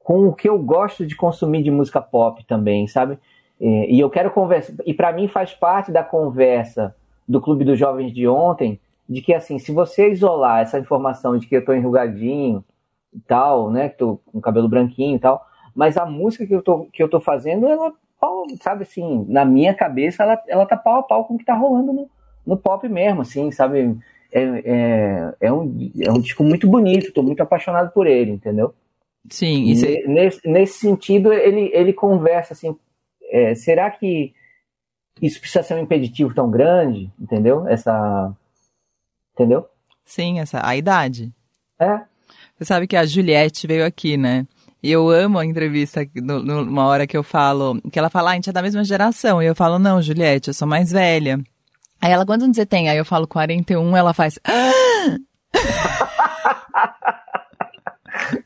[0.00, 3.18] com o que eu gosto de consumir de música pop também, sabe?
[3.60, 4.74] E, e eu quero conversar.
[4.84, 6.94] E para mim faz parte da conversa
[7.26, 11.46] do Clube dos Jovens de ontem, de que assim, se você isolar essa informação de
[11.46, 12.64] que eu tô enrugadinho
[13.12, 13.88] e tal, né?
[13.88, 15.47] Que tô com cabelo branquinho e tal
[15.78, 17.94] mas a música que eu tô, que eu tô fazendo, ela,
[18.60, 21.54] sabe assim, na minha cabeça, ela, ela tá pau a pau com o que tá
[21.54, 22.10] rolando no,
[22.44, 23.96] no pop mesmo, assim, sabe?
[24.32, 28.74] É, é, é, um, é um disco muito bonito, tô muito apaixonado por ele, entendeu?
[29.30, 30.04] Sim, isso é...
[30.08, 32.76] nesse, nesse sentido, ele, ele conversa assim,
[33.30, 34.34] é, será que
[35.22, 37.68] isso precisa ser um impeditivo tão grande, entendeu?
[37.68, 38.34] Essa,
[39.32, 39.64] entendeu?
[40.04, 41.32] Sim, essa, a idade.
[41.78, 42.00] É.
[42.56, 44.44] Você sabe que a Juliette veio aqui, né?
[44.82, 48.34] E eu amo a entrevista numa hora que eu falo, que ela fala, ah, a
[48.36, 49.42] gente é da mesma geração.
[49.42, 51.40] E eu falo, não, Juliette, eu sou mais velha.
[52.00, 52.88] Aí ela, quantos anos você tem?
[52.88, 54.38] Aí eu falo 41, ela faz.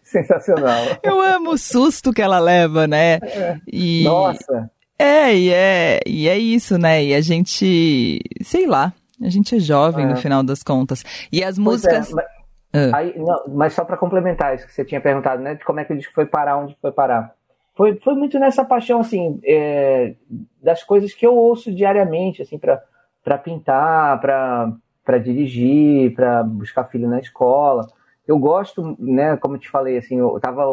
[0.03, 0.99] Sensacional.
[1.03, 3.19] Eu amo o susto que ela leva, né?
[3.23, 3.59] É.
[3.67, 4.05] E...
[4.05, 4.71] Nossa.
[4.99, 7.05] É, e é, e é isso, né?
[7.05, 10.09] E a gente, sei lá, a gente é jovem é.
[10.09, 11.05] no final das contas.
[11.31, 12.11] E as pois é, músicas.
[12.11, 12.25] É, mas
[12.73, 12.97] ah.
[12.97, 15.55] Aí, não, mas só para complementar isso que você tinha perguntado, né?
[15.55, 17.35] De como é que o disco foi parar, onde foi parar.
[17.75, 20.15] Foi, foi muito nessa paixão, assim, é,
[20.63, 27.19] das coisas que eu ouço diariamente, assim, para pintar, para dirigir, para buscar filho na
[27.19, 27.87] escola.
[28.27, 30.65] Eu gosto, né, como eu te falei, assim, eu tava.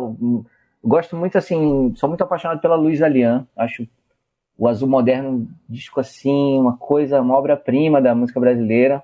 [0.83, 3.85] Gosto muito, assim, sou muito apaixonado pela Luísa Lian, acho
[4.57, 9.01] o Azul Moderno um disco assim, uma coisa, uma obra-prima da música brasileira.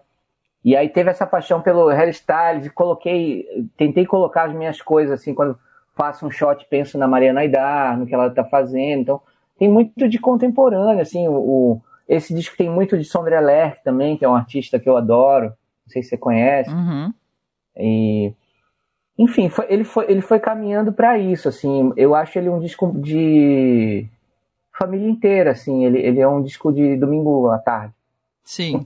[0.65, 3.45] E aí teve essa paixão pelo hairstyles e coloquei,
[3.77, 5.55] tentei colocar as minhas coisas assim, quando
[5.95, 9.01] faço um shot, penso na Mariana Aidar, no que ela tá fazendo.
[9.01, 9.21] Então,
[9.59, 14.17] tem muito de contemporâneo, assim, o, o esse disco tem muito de Sondre Lerck também,
[14.17, 16.69] que é um artista que eu adoro, não sei se você conhece.
[16.69, 17.13] Uhum.
[17.77, 18.33] E
[19.17, 22.91] enfim, foi, ele, foi, ele foi caminhando para isso, assim, eu acho ele um disco
[22.99, 24.07] de
[24.77, 27.94] família inteira, assim, ele, ele é um disco de domingo à tarde.
[28.45, 28.85] Sim.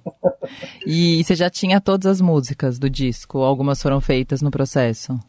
[0.86, 3.39] E você já tinha todas as músicas do disco?
[3.39, 5.19] Algumas foram feitas no processo?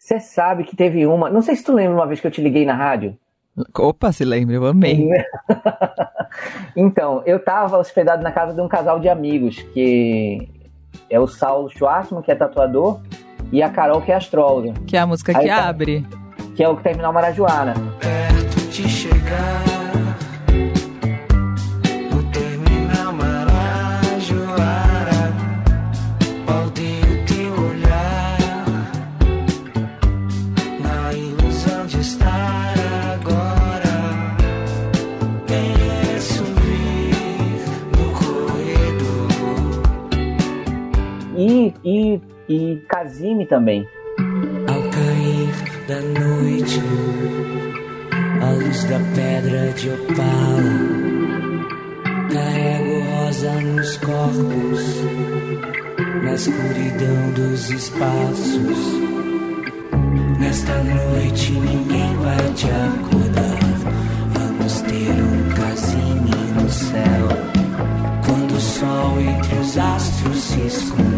[0.00, 1.30] Você sabe que teve uma.
[1.30, 3.16] Não sei se tu lembra uma vez que eu te liguei na rádio.
[3.78, 5.08] Opa, se lembra, eu amei.
[6.74, 10.48] então, eu tava hospedado na casa de um casal de amigos, que
[11.08, 13.00] é o Saulo Schwartzman, que é tatuador,
[13.52, 14.74] e a Carol, que é astróloga.
[14.86, 15.68] Que é a música Aí que tá...
[15.68, 16.04] abre.
[16.56, 17.74] Que é o que terminou Marajoara.
[18.00, 19.73] Perto de chegar.
[43.44, 43.88] Casime também.
[44.66, 45.54] Ao cair
[45.86, 46.80] da noite,
[48.40, 50.74] a luz da pedra de opala,
[52.32, 55.02] carrego rosa nos corpos,
[56.22, 59.04] na escuridão dos espaços.
[60.38, 63.58] Nesta noite ninguém vai te acordar.
[64.32, 66.30] Vamos ter um casime
[66.60, 67.28] no céu.
[68.26, 71.13] Quando o sol entre os astros se esconder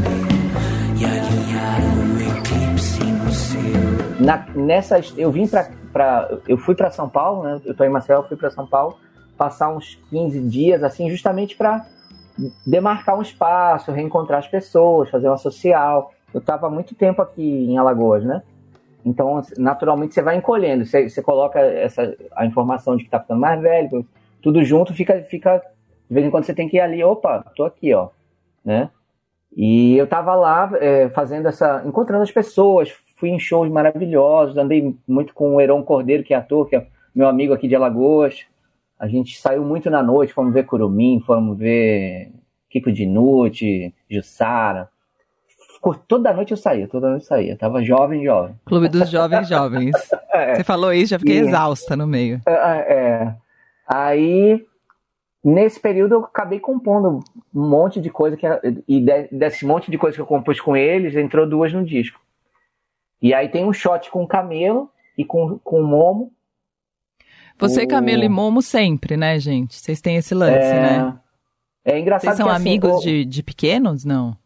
[4.26, 7.60] na, nessa, eu vim para, eu fui para São Paulo, né?
[7.64, 8.98] Eu tô em Marcel, fui para São Paulo
[9.38, 11.86] passar uns 15 dias assim, justamente para
[12.66, 16.12] demarcar um espaço, reencontrar as pessoas, fazer uma social.
[16.34, 18.42] Eu estava muito tempo aqui em Alagoas, né?
[19.04, 20.84] Então, naturalmente, você vai encolhendo.
[20.84, 24.04] Você, você coloca essa, a informação de que está ficando mais velho,
[24.42, 25.62] tudo junto, fica, fica.
[26.08, 28.08] De vez em quando você tem que ir ali, opa, tô aqui, ó.
[28.64, 28.90] Né?
[29.56, 31.84] E eu estava lá é, fazendo essa.
[31.86, 36.36] encontrando as pessoas, fui em shows maravilhosos, andei muito com o Heron Cordeiro, que é
[36.36, 38.44] ator, que é meu amigo aqui de Alagoas.
[38.98, 42.30] A gente saiu muito na noite, fomos ver Curumim, fomos ver
[42.70, 44.88] Kiko Dinucci, Jussara.
[46.08, 47.52] Toda noite eu saía, toda noite eu saía.
[47.52, 48.54] Eu tava jovem, jovem.
[48.64, 49.94] Clube dos Jovens Jovens.
[50.32, 50.56] é.
[50.56, 51.40] Você falou isso, já fiquei e...
[51.40, 52.40] exausta no meio.
[52.46, 53.34] É, é, é.
[53.86, 54.66] Aí,
[55.44, 57.20] nesse período, eu acabei compondo
[57.54, 58.36] um monte de coisa.
[58.36, 58.46] Que,
[58.88, 62.20] e desse monte de coisa que eu compus com eles, entrou duas no disco.
[63.20, 66.32] E aí tem um shot com o Camelo e com, com o Momo.
[67.58, 67.88] Você, o...
[67.88, 69.74] Camelo e Momo sempre, né, gente?
[69.76, 70.80] Vocês têm esse lance, é...
[70.80, 71.18] né?
[71.84, 74.36] É engraçado Vocês são que, assim, amigos de, de pequenos, não?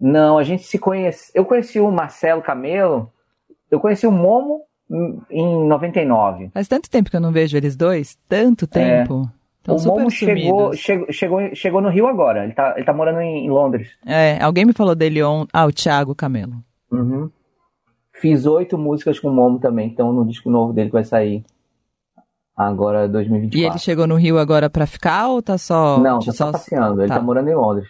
[0.00, 1.30] Não, a gente se conhece.
[1.34, 3.12] Eu conheci o Marcelo Camelo,
[3.70, 4.62] eu conheci o Momo
[5.30, 6.50] em 99.
[6.52, 8.18] Faz tanto tempo que eu não vejo eles dois?
[8.28, 8.68] Tanto é.
[8.68, 9.30] tempo.
[9.66, 9.70] É.
[9.70, 12.44] o Momo chegou, chegou, chegou, chegou no Rio agora.
[12.44, 13.90] Ele tá, ele tá morando em, em Londres.
[14.04, 15.50] É, alguém me falou dele ontem.
[15.52, 16.56] Ah, o Thiago Camelo.
[16.90, 17.30] Uhum.
[18.14, 21.44] Fiz oito músicas com o Momo também, então no disco novo dele que vai sair
[22.56, 23.58] agora 2024.
[23.58, 25.98] E ele chegou no Rio agora pra ficar ou tá só.
[25.98, 27.16] Não, tá só passeando, ele tá.
[27.16, 27.88] tá morando em Londres.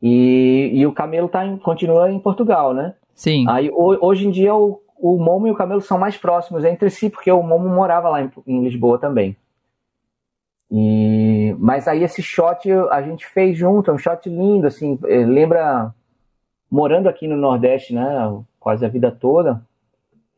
[0.00, 2.94] E, e o Camelo tá em, continua em Portugal, né?
[3.14, 3.46] Sim.
[3.48, 7.08] Aí hoje em dia o, o Momo e o Camelo são mais próximos entre si,
[7.08, 9.36] porque o Momo morava lá em, em Lisboa também.
[10.70, 15.24] E, mas aí esse shot a gente fez junto, é um shot lindo, assim, eh,
[15.24, 15.94] lembra
[16.70, 18.04] morando aqui no Nordeste, né,
[18.64, 19.62] quase a vida toda,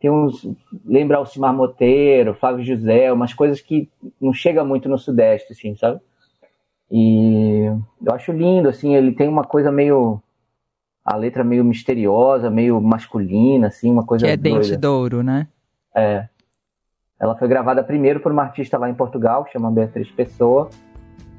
[0.01, 0.47] tem uns,
[0.85, 3.89] lembra Alcimar Moteiro, Flávio José, umas coisas que
[4.21, 6.01] não chega muito no Sudeste, assim, sabe?
[6.91, 7.65] E
[8.05, 10.21] eu acho lindo, assim, ele tem uma coisa meio.
[11.05, 14.27] A letra meio misteriosa, meio masculina, assim, uma coisa.
[14.27, 14.59] Que é doida.
[14.59, 15.47] Dente Douro, né?
[15.95, 16.27] É.
[17.19, 20.69] Ela foi gravada primeiro por uma artista lá em Portugal, que chama Beatriz Pessoa,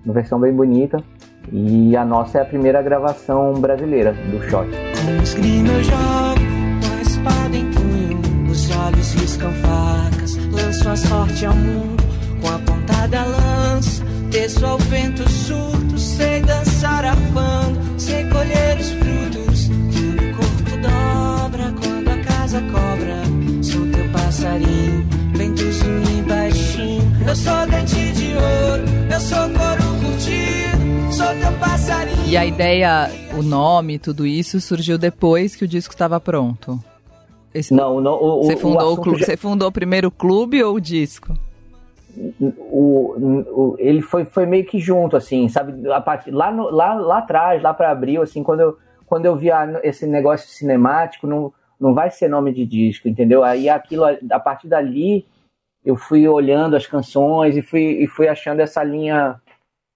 [0.06, 1.04] uma versão bem bonita.
[1.52, 4.68] E a nossa é a primeira gravação brasileira do shot.
[9.14, 12.04] Riscam facas, lanço a sorte ao mundo,
[12.42, 18.78] com a ponta da lança Desço ao vento surto, sei dançar a pano, sei colher
[18.78, 23.64] os frutos que o corpo dobra quando a casa cobra.
[23.64, 27.28] Sou teu passarinho, ventozinho e baixinho.
[27.28, 32.28] Eu sou dente de ouro, eu sou couro curtido, sou teu passarinho.
[32.28, 36.84] E a ideia, o nome, tudo isso surgiu depois que o disco estava pronto?
[37.58, 37.74] Esse...
[37.74, 39.26] Não, não o, você fundou o, clube, já...
[39.26, 41.34] você fundou primeiro o clube ou o disco?
[42.40, 43.16] o,
[43.52, 45.90] o, ele foi, foi meio que junto, assim, sabe?
[45.92, 49.36] A parte, lá, no, lá, lá atrás, lá para abril, assim, quando eu, quando eu
[49.36, 53.44] via esse negócio cinemático, não, não vai ser nome de disco, entendeu?
[53.44, 55.26] Aí aquilo, a partir dali,
[55.86, 59.40] eu fui olhando as canções e fui, e fui achando essa linha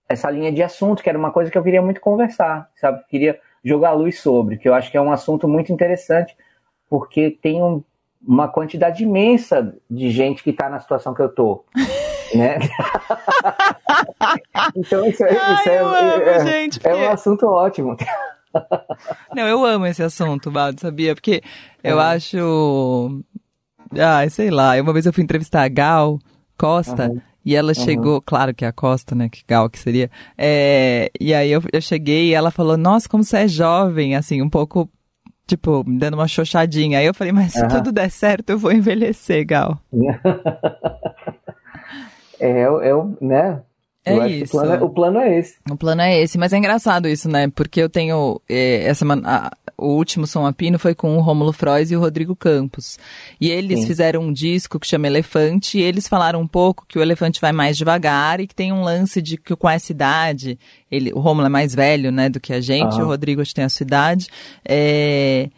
[0.08, 3.02] essa linha de assunto, que era uma coisa que eu queria muito conversar, sabe?
[3.08, 6.36] Queria jogar luz sobre, que eu acho que é um assunto muito interessante,
[6.92, 7.82] porque tem um,
[8.22, 11.64] uma quantidade imensa de gente que está na situação que eu tô.
[12.36, 12.60] né?
[14.76, 16.90] então isso, é, Ai, isso é, amo, é, gente, porque...
[16.90, 17.96] é, um assunto ótimo.
[19.34, 21.16] Não, eu amo esse assunto, Baldo, sabia?
[21.16, 21.42] Porque
[21.82, 22.04] eu é.
[22.04, 23.24] acho.
[23.98, 24.74] Ah, sei lá.
[24.82, 26.20] Uma vez eu fui entrevistar a Gal
[26.58, 27.08] Costa.
[27.08, 27.22] Uhum.
[27.46, 28.24] E ela chegou, uhum.
[28.24, 29.30] claro que é a Costa, né?
[29.30, 30.12] Que Gal que seria.
[30.38, 34.42] É, e aí eu, eu cheguei e ela falou: Nossa, como você é jovem, assim,
[34.42, 34.90] um pouco
[35.52, 37.00] tipo, me dando uma xoxadinha.
[37.00, 37.68] Aí eu falei, mas se uhum.
[37.68, 39.78] tudo der certo, eu vou envelhecer, Gal.
[42.40, 43.62] é, é, né?
[44.04, 44.58] É isso.
[44.58, 45.56] O plano é, o plano é, esse.
[45.70, 47.48] O plano é esse, mas é engraçado isso, né?
[47.50, 51.92] Porque eu tenho é, essa a, o último Som Apino foi com o Rômulo Frois
[51.92, 52.98] e o Rodrigo Campos.
[53.40, 53.88] E eles Sim.
[53.88, 57.52] fizeram um disco que chama Elefante e eles falaram um pouco que o elefante vai
[57.52, 60.58] mais devagar e que tem um lance de que com essa idade,
[60.92, 63.56] ele, o Rômulo é mais velho, né, do que a gente, o Rodrigo acho que
[63.56, 64.28] tem a sua idade,
[64.64, 65.50] é,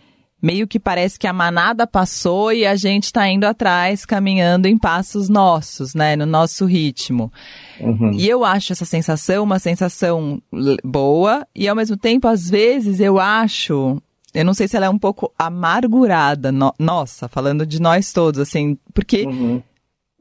[0.44, 4.78] meio que parece que a manada passou e a gente está indo atrás, caminhando em
[4.78, 7.32] passos nossos, né, no nosso ritmo.
[7.80, 8.12] Uhum.
[8.14, 10.42] E eu acho essa sensação uma sensação
[10.84, 14.02] boa e ao mesmo tempo, às vezes, eu acho
[14.34, 18.40] eu não sei se ela é um pouco amargurada, no, nossa, falando de nós todos,
[18.40, 19.62] assim, porque uhum.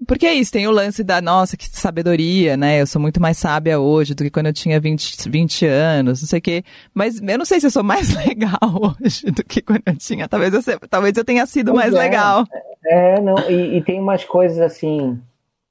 [0.06, 2.80] Porque é isso, tem o lance da, nossa, que sabedoria, né?
[2.80, 6.28] Eu sou muito mais sábia hoje do que quando eu tinha 20, 20 anos, não
[6.28, 6.64] sei o quê.
[6.92, 8.58] Mas eu não sei se eu sou mais legal
[9.00, 10.28] hoje do que quando eu tinha.
[10.28, 11.98] Talvez eu, talvez eu tenha sido pois mais é.
[11.98, 12.44] legal.
[12.84, 15.20] É, não, e, e, tem umas coisas assim,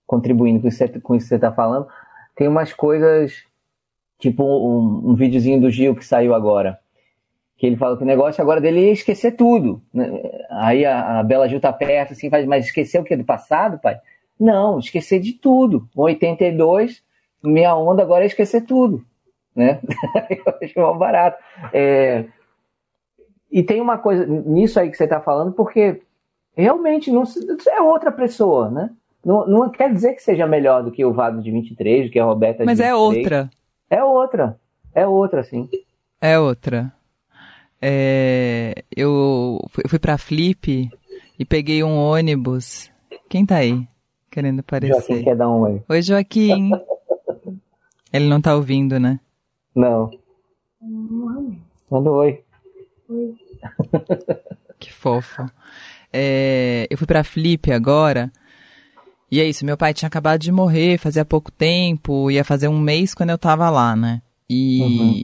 [0.07, 1.87] contribuindo com isso, com isso que você tá falando,
[2.35, 3.43] tem umas coisas,
[4.17, 6.79] tipo um, um videozinho do Gil que saiu agora
[7.61, 9.83] que ele fala que o negócio agora dele é esquecer tudo.
[9.93, 10.09] Né?
[10.49, 13.77] Aí a, a Bela Gil tá perto, assim, faz, mas esquecer o que do passado,
[13.77, 13.99] pai?
[14.41, 15.87] Não, esquecer de tudo.
[15.93, 17.03] Com 82,
[17.43, 19.05] minha onda agora é esquecer tudo.
[19.55, 19.79] Né?
[20.31, 21.37] Eu acho mal barato.
[21.71, 22.25] É...
[23.51, 26.01] E tem uma coisa nisso aí que você está falando, porque
[26.55, 27.23] realmente não
[27.69, 28.89] é outra pessoa, né?
[29.23, 32.19] Não, não quer dizer que seja melhor do que o Vado de 23, do que
[32.19, 32.83] a Roberta Mas de 23.
[32.83, 33.49] Mas é outra.
[33.91, 34.59] É outra.
[34.95, 35.69] É outra, sim.
[36.19, 36.91] É outra.
[37.79, 38.73] É...
[38.95, 40.89] Eu fui pra Flip
[41.37, 42.89] e peguei um ônibus.
[43.29, 43.85] Quem tá aí?
[44.31, 44.93] Querendo aparecer.
[44.93, 45.83] Joaquim quer dar um oi.
[45.87, 46.71] Oi, Joaquim.
[48.11, 49.19] Ele não tá ouvindo, né?
[49.75, 50.09] Não.
[51.89, 52.43] Manda um oi.
[53.09, 53.35] Oi.
[54.79, 55.45] que fofo.
[56.11, 58.31] É, eu fui pra Flip agora.
[59.29, 62.79] E é isso, meu pai tinha acabado de morrer fazia pouco tempo, ia fazer um
[62.79, 64.21] mês quando eu tava lá, né?
[64.49, 65.21] E, uhum.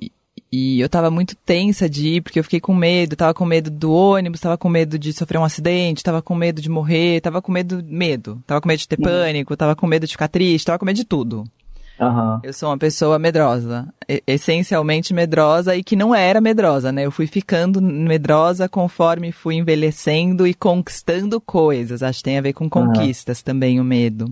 [0.52, 3.16] E eu tava muito tensa de ir, porque eu fiquei com medo.
[3.16, 6.62] Tava com medo do ônibus, tava com medo de sofrer um acidente, tava com medo
[6.62, 8.42] de morrer, tava com medo, medo.
[8.48, 9.04] Tava com medo de ter uhum.
[9.04, 11.44] pânico, tava com medo de ficar triste, tava com medo de tudo.
[12.00, 12.40] Uhum.
[12.44, 13.92] Eu sou uma pessoa medrosa,
[14.26, 17.06] essencialmente medrosa e que não era medrosa, né?
[17.06, 22.04] Eu fui ficando medrosa conforme fui envelhecendo e conquistando coisas.
[22.04, 23.46] Acho que tem a ver com conquistas uhum.
[23.46, 24.32] também o medo.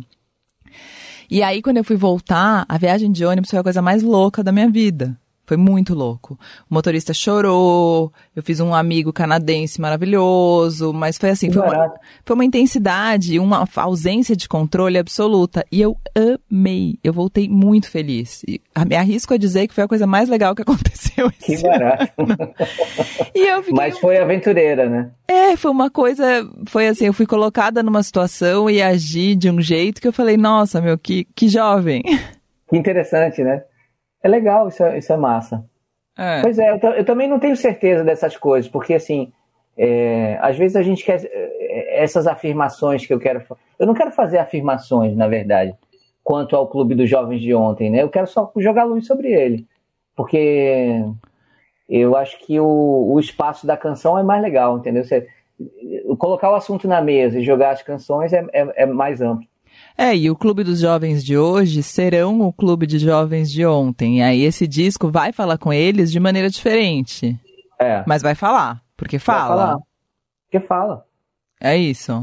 [1.29, 4.43] E aí, quando eu fui voltar, a viagem de ônibus foi a coisa mais louca
[4.43, 5.17] da minha vida.
[5.45, 6.37] Foi muito louco.
[6.69, 11.93] O motorista chorou, eu fiz um amigo canadense maravilhoso, mas foi assim, foi uma,
[12.25, 15.65] foi uma, intensidade, uma ausência de controle absoluta.
[15.71, 15.95] E eu
[16.49, 16.97] amei.
[17.03, 18.43] Eu voltei muito feliz.
[18.47, 22.11] E me arrisco a dizer que foi a coisa mais legal que aconteceu Que barato.
[23.33, 25.11] e eu fiquei, mas foi aventureira, né?
[25.27, 26.25] É, foi uma coisa,
[26.67, 30.37] foi assim, eu fui colocada numa situação e agi de um jeito que eu falei,
[30.37, 32.03] nossa, meu, que, que jovem.
[32.67, 33.63] Que interessante, né?
[34.25, 35.63] É legal, isso é, isso é massa.
[36.17, 36.41] É.
[36.41, 39.31] Pois é, eu, eu, também não tenho certeza dessas coisas, porque assim,
[39.77, 43.43] é, às vezes a gente quer é, essas afirmações que eu quero.
[43.77, 45.75] Eu não quero fazer afirmações, na verdade,
[46.23, 48.01] quanto ao clube dos jovens de ontem, né?
[48.01, 49.67] Eu quero só jogar luz sobre ele,
[50.15, 51.05] porque
[51.87, 55.03] eu acho que o, o espaço da canção é mais legal, entendeu?
[55.03, 55.27] Você,
[56.17, 59.45] colocar o assunto na mesa e jogar as canções é, é, é mais amplo.
[59.97, 64.19] É, e o Clube dos Jovens de hoje serão o Clube de Jovens de ontem.
[64.19, 67.39] E aí esse disco vai falar com eles de maneira diferente.
[67.79, 68.03] É.
[68.07, 69.39] Mas vai falar, porque fala.
[69.39, 69.77] Vai falar.
[70.45, 71.05] Porque fala.
[71.61, 72.21] É isso.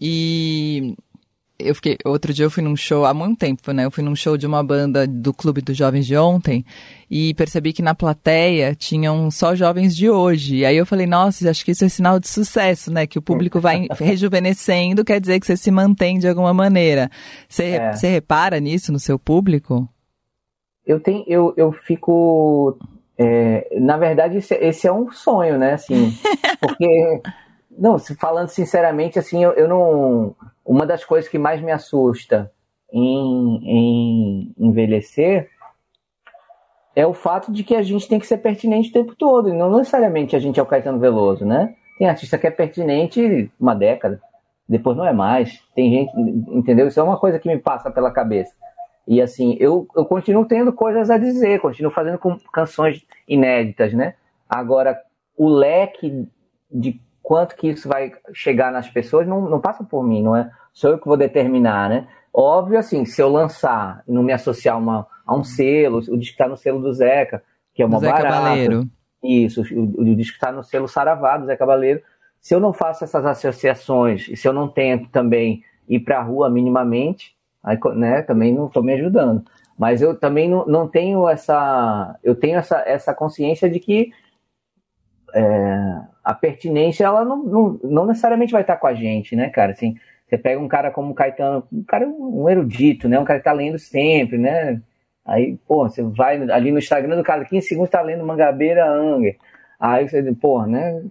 [0.00, 0.96] E
[1.64, 3.84] eu fiquei, outro dia eu fui num show, há muito tempo, né?
[3.84, 6.64] Eu fui num show de uma banda do Clube dos Jovens de ontem
[7.10, 10.56] e percebi que na plateia tinham só jovens de hoje.
[10.56, 13.06] E aí eu falei, nossa, acho que isso é sinal de sucesso, né?
[13.06, 17.10] Que o público vai rejuvenescendo, quer dizer que você se mantém de alguma maneira.
[17.48, 17.92] Você, é.
[17.92, 19.88] você repara nisso no seu público?
[20.86, 22.78] Eu tenho, eu, eu fico.
[23.18, 25.74] É, na verdade, esse, esse é um sonho, né?
[25.74, 26.12] Assim,
[26.60, 27.20] porque.
[27.78, 30.34] Não, falando sinceramente, assim, eu, eu não
[30.70, 32.52] uma das coisas que mais me assusta
[32.92, 35.50] em, em envelhecer
[36.94, 39.52] é o fato de que a gente tem que ser pertinente o tempo todo, e
[39.52, 41.74] não necessariamente a gente é o Caetano Veloso, né?
[41.98, 44.22] Tem artista que é pertinente uma década,
[44.68, 45.60] depois não é mais.
[45.74, 46.12] Tem gente,
[46.56, 46.86] entendeu?
[46.86, 48.54] Isso é uma coisa que me passa pela cabeça.
[49.08, 54.14] E assim, eu, eu continuo tendo coisas a dizer, continuo fazendo com canções inéditas, né?
[54.48, 54.96] Agora,
[55.36, 56.28] o leque
[56.70, 60.48] de quanto que isso vai chegar nas pessoas não, não passa por mim, não é?
[60.72, 62.08] Sou eu que vou determinar, né?
[62.32, 66.34] Óbvio, assim, se eu lançar e não me associar uma, a um selo, o disco
[66.34, 67.42] está no selo do Zeca,
[67.74, 68.28] que é uma Zé barata.
[68.28, 68.88] Cabaleiro.
[69.22, 72.00] Isso, o, o disco está no selo Saravá do Zé Cabaleiro.
[72.40, 76.22] Se eu não faço essas associações e se eu não tento também ir para a
[76.22, 79.44] rua minimamente, aí, né, também não estou me ajudando.
[79.76, 82.18] Mas eu também não, não tenho essa.
[82.22, 84.12] Eu tenho essa, essa consciência de que
[85.34, 89.72] é, a pertinência ela não, não, não, necessariamente vai estar com a gente, né, cara?
[89.72, 89.96] Assim,
[90.30, 93.18] você pega um cara como o Caetano, um cara um erudito, né?
[93.18, 94.80] Um cara que tá lendo sempre, né?
[95.26, 99.36] Aí, pô, você vai ali no Instagram do cara, 15 segundos tá lendo Mangabeira Anger.
[99.78, 101.02] Aí você, pô, né?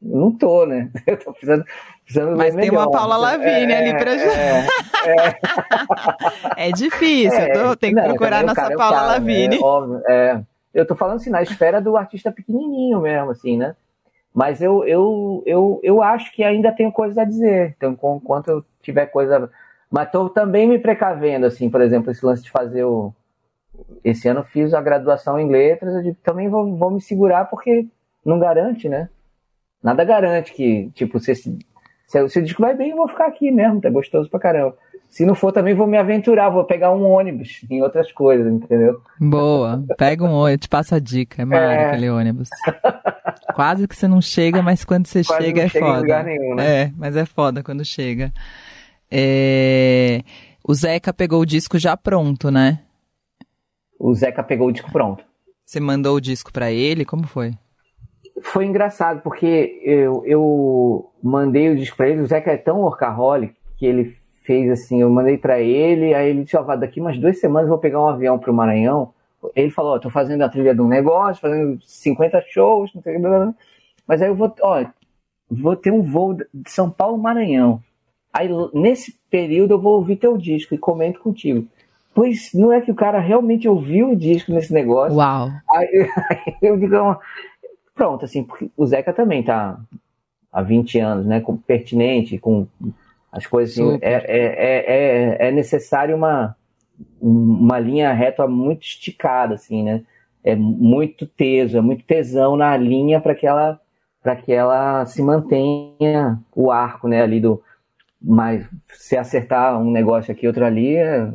[0.00, 0.90] Não tô, né?
[1.06, 1.64] Eu tô precisando,
[2.04, 2.86] precisando Mas tem melhor.
[2.86, 4.66] uma Paula Lavigne é, ali pra é,
[6.56, 9.56] é, é difícil, é, tem que não, procurar nossa cara, Paula cara, Lavigne.
[9.56, 10.40] É, óbvio, é.
[10.72, 13.74] Eu tô falando assim, na esfera do artista pequenininho mesmo, assim, né?
[14.38, 17.74] Mas eu, eu, eu, eu acho que ainda tenho coisas a dizer.
[17.76, 19.50] Então, enquanto eu tiver coisa
[19.90, 23.12] Mas estou também me precavendo, assim, por exemplo, esse lance de fazer o.
[24.04, 27.88] Esse ano fiz a graduação em letras, eu digo, também vou, vou me segurar porque
[28.24, 29.08] não garante, né?
[29.82, 31.58] Nada garante que, tipo, se, se,
[32.06, 34.76] se o disco vai bem, eu vou ficar aqui mesmo, tá gostoso pra caramba.
[35.08, 39.00] Se não for, também vou me aventurar, vou pegar um ônibus em outras coisas, entendeu?
[39.18, 41.86] Boa, pega um ônibus, te passa a dica, é mara é...
[41.86, 42.48] aquele ônibus.
[43.54, 45.98] Quase que você não chega, mas quando você Quase chega é chega foda.
[45.98, 46.82] Em lugar nenhum, né?
[46.82, 48.32] É, mas é foda quando chega.
[49.10, 50.20] É...
[50.66, 52.80] O Zeca pegou o disco já pronto, né?
[53.98, 55.24] O Zeca pegou o disco pronto.
[55.64, 57.04] Você mandou o disco para ele?
[57.04, 57.52] Como foi?
[58.42, 62.20] Foi engraçado, porque eu, eu mandei o disco pra ele.
[62.20, 64.16] O Zeca é tão workaholic que ele
[64.48, 67.68] fez assim: eu mandei para ele, aí ele disse: Ó, oh, daqui umas duas semanas
[67.68, 69.12] eu vou pegar um avião pro Maranhão.
[69.54, 73.18] Ele falou: Ó, tô fazendo a trilha de um negócio, fazendo 50 shows, não sei
[73.18, 73.54] o que,
[74.06, 74.86] mas aí eu vou, ó,
[75.50, 77.82] vou ter um voo de São Paulo Maranhão.
[78.32, 81.68] Aí nesse período eu vou ouvir teu disco e comento contigo.
[82.14, 85.16] Pois não é que o cara realmente ouviu o disco nesse negócio.
[85.16, 85.50] Uau!
[85.70, 85.88] Aí,
[86.30, 86.96] aí eu digo,
[87.94, 89.78] pronto, assim, porque o Zeca também tá
[90.50, 91.40] há 20 anos, né?
[91.40, 92.66] Com, pertinente, com
[93.30, 96.56] as coisas assim, é, é, é, é necessário uma,
[97.20, 100.02] uma linha reta muito esticada, assim, né?
[100.42, 103.80] É muito teso, é muito tesão na linha para que ela
[104.22, 107.62] para que ela se mantenha o arco, né, ali do
[108.20, 111.32] mas se acertar um negócio aqui, outro ali, é,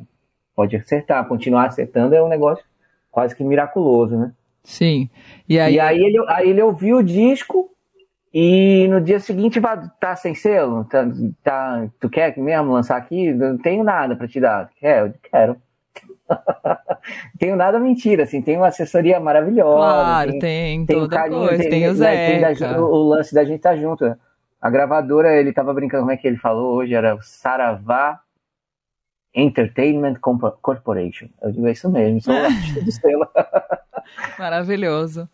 [0.53, 2.63] pode acertar, continuar acertando é um negócio
[3.09, 4.33] quase que miraculoso, né?
[4.63, 5.09] Sim.
[5.47, 7.72] E aí, e aí, ele, aí ele ouviu o disco
[8.33, 11.05] e no dia seguinte vai tá sem selo, tá,
[11.43, 13.31] tá, tu quer mesmo lançar aqui?
[13.31, 14.71] Não tenho nada para te dar.
[14.79, 15.05] Quer?
[15.05, 15.57] Eu quero.
[17.37, 19.77] tenho nada mentira, assim, tem uma assessoria maravilhosa.
[19.77, 22.39] Claro, tem, tem, tem toda carinho, coisa, tem, tem o Zé.
[22.39, 24.17] Né, tem o, o lance da gente tá junto.
[24.59, 26.95] A gravadora, ele tava brincando, como é que ele falou hoje?
[26.95, 28.19] Era o Saravá
[29.35, 31.27] Entertainment Corporation.
[31.41, 32.45] Eu digo, é isso mesmo, sou é.
[32.47, 33.27] artista de selo.
[34.37, 35.27] Maravilhoso.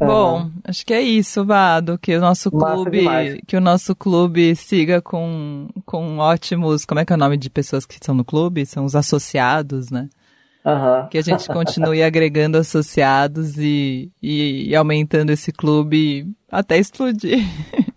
[0.00, 0.06] Uhum.
[0.06, 5.00] Bom, acho que é isso, Vado, que o nosso clube, que o nosso clube siga
[5.00, 8.66] com, com ótimos, como é que é o nome de pessoas que estão no clube?
[8.66, 10.08] São os associados, né?
[10.64, 11.08] Uhum.
[11.08, 17.40] Que a gente continue agregando associados e, e, e aumentando esse clube até explodir.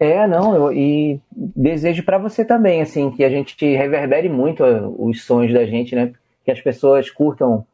[0.00, 4.62] É, não, eu, e desejo para você também, assim, que a gente reverbere muito
[4.96, 6.12] os sonhos da gente, né?
[6.44, 7.66] Que as pessoas curtam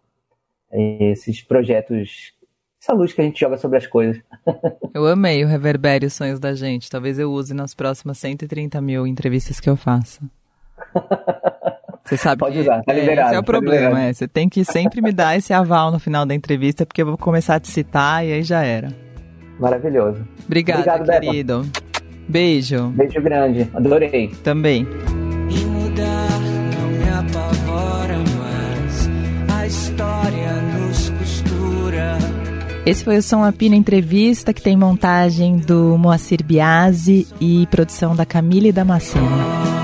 [0.74, 2.32] esses projetos,
[2.82, 4.20] essa luz que a gente joga sobre as coisas.
[4.92, 6.90] Eu amei o reverbere os sonhos da gente.
[6.90, 10.22] Talvez eu use nas próximas 130 mil entrevistas que eu faça.
[12.04, 13.20] Você sabe Pode usar, tá liberado.
[13.20, 14.12] É, esse é o tá problema, é.
[14.12, 17.18] Você tem que sempre me dar esse aval no final da entrevista, porque eu vou
[17.18, 18.88] começar a te citar e aí já era.
[19.58, 20.26] Maravilhoso.
[20.44, 21.62] Obrigada, Obrigado, querido.
[21.62, 21.94] Débora.
[22.28, 22.88] Beijo.
[22.88, 23.70] Beijo grande.
[23.74, 24.28] Adorei.
[24.42, 24.86] Também.
[25.50, 26.33] E mudar
[32.86, 38.26] Esse foi o Som Apina Entrevista, que tem montagem do Moacir Biasi e produção da
[38.26, 39.83] Camille Damasceno.